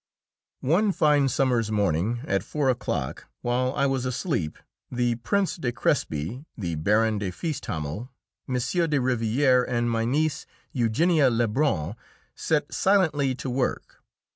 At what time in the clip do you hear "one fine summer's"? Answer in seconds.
0.65-1.69